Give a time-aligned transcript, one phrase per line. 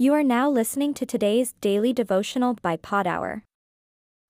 [0.00, 3.44] You are now listening to today's daily devotional by Pod Hour.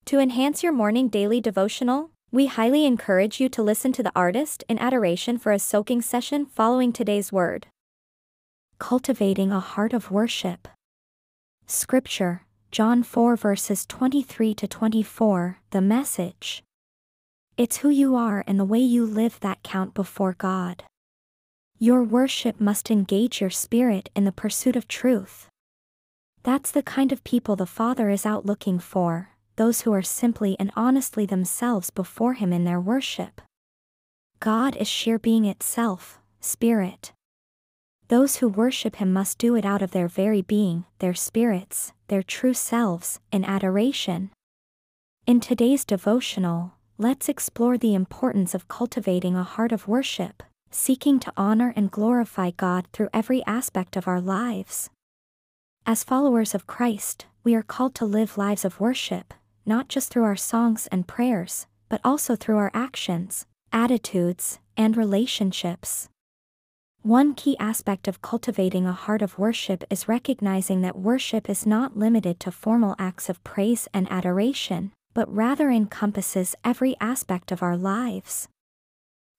[0.07, 4.64] To enhance your morning daily devotional, we highly encourage you to listen to the artist
[4.68, 7.68] in adoration for a soaking session following today's word.
[8.80, 10.66] Cultivating a heart of worship.
[11.67, 16.64] Scripture, John 4 verses 23 to 24, the message.
[17.57, 20.82] It's who you are and the way you live that count before God.
[21.79, 25.46] Your worship must engage your spirit in the pursuit of truth.
[26.43, 30.57] That's the kind of people the Father is out looking for, those who are simply
[30.58, 33.42] and honestly themselves before Him in their worship.
[34.40, 37.12] God is sheer being itself, spirit.
[38.08, 42.22] Those who worship Him must do it out of their very being, their spirits, their
[42.22, 44.30] true selves, in adoration.
[45.26, 51.32] In today's devotional, let's explore the importance of cultivating a heart of worship, seeking to
[51.36, 54.88] honor and glorify God through every aspect of our lives.
[55.90, 59.34] As followers of Christ, we are called to live lives of worship,
[59.66, 66.09] not just through our songs and prayers, but also through our actions, attitudes, and relationships.
[67.03, 71.97] One key aspect of cultivating a heart of worship is recognizing that worship is not
[71.97, 77.77] limited to formal acts of praise and adoration, but rather encompasses every aspect of our
[77.77, 78.47] lives.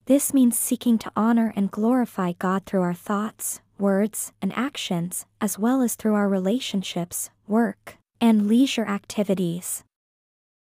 [0.04, 5.58] This means seeking to honor and glorify God through our thoughts, words, and actions, as
[5.58, 9.82] well as through our relationships, work, and leisure activities.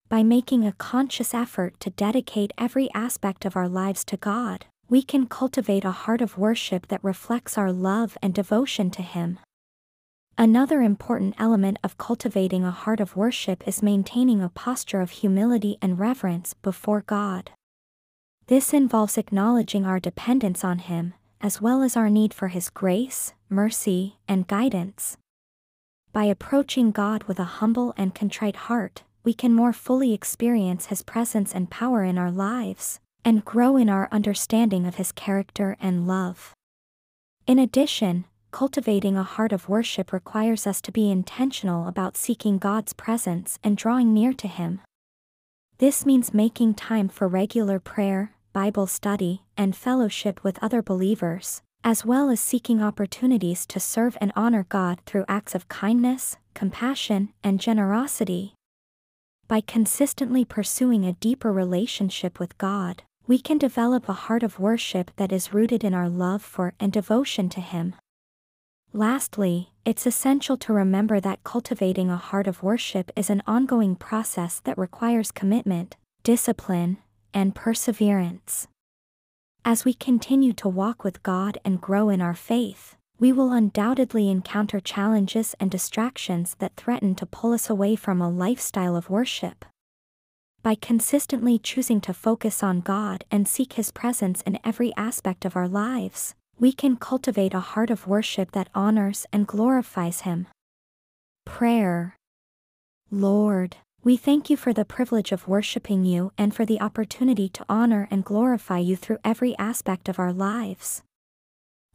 [0.09, 5.01] By making a conscious effort to dedicate every aspect of our lives to God, we
[5.01, 9.39] can cultivate a heart of worship that reflects our love and devotion to Him.
[10.37, 15.77] Another important element of cultivating a heart of worship is maintaining a posture of humility
[15.81, 17.51] and reverence before God.
[18.47, 23.33] This involves acknowledging our dependence on Him as well as our need for His grace,
[23.49, 25.17] mercy, and guidance.
[26.13, 31.03] By approaching God with a humble and contrite heart, we can more fully experience His
[31.03, 36.07] presence and power in our lives, and grow in our understanding of His character and
[36.07, 36.53] love.
[37.45, 42.93] In addition, cultivating a heart of worship requires us to be intentional about seeking God's
[42.93, 44.79] presence and drawing near to Him.
[45.79, 52.05] This means making time for regular prayer, Bible study, and fellowship with other believers, as
[52.05, 57.59] well as seeking opportunities to serve and honor God through acts of kindness, compassion, and
[57.59, 58.53] generosity.
[59.47, 65.09] By consistently pursuing a deeper relationship with God, we can develop a heart of worship
[65.15, 67.95] that is rooted in our love for and devotion to Him.
[68.93, 74.61] Lastly, it's essential to remember that cultivating a heart of worship is an ongoing process
[74.65, 76.97] that requires commitment, discipline,
[77.33, 78.67] and perseverance.
[79.65, 84.29] As we continue to walk with God and grow in our faith, we will undoubtedly
[84.29, 89.63] encounter challenges and distractions that threaten to pull us away from a lifestyle of worship.
[90.61, 95.55] By consistently choosing to focus on God and seek His presence in every aspect of
[95.55, 100.47] our lives, we can cultivate a heart of worship that honors and glorifies Him.
[101.45, 102.15] Prayer
[103.11, 107.65] Lord, we thank you for the privilege of worshiping you and for the opportunity to
[107.69, 111.03] honor and glorify you through every aspect of our lives.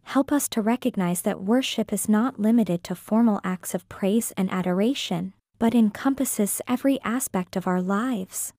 [0.04, 4.50] Help us to recognize that worship is not limited to formal acts of praise and
[4.50, 8.54] adoration, but encompasses every aspect of our lives.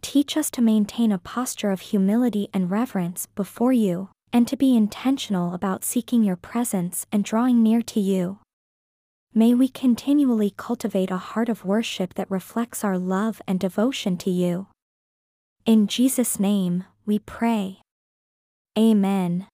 [0.00, 4.76] Teach us to maintain a posture of humility and reverence before you, and to be
[4.76, 8.38] intentional about seeking your presence and drawing near to you.
[9.34, 14.30] May we continually cultivate a heart of worship that reflects our love and devotion to
[14.30, 14.66] you.
[15.64, 17.78] In Jesus' name, we pray.
[18.78, 19.46] Amen.